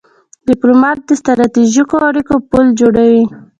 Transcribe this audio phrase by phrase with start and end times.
[0.47, 3.23] ډيپلومات د ستراتیژیکو اړیکو پل جوړوي.